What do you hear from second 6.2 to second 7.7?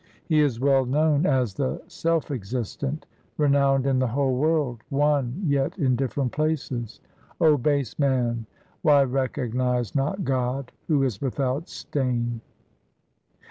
places. O